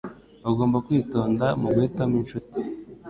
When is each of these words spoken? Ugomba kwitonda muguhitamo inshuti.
Ugomba 0.49 0.77
kwitonda 0.85 1.45
muguhitamo 1.61 2.15
inshuti. 2.21 2.59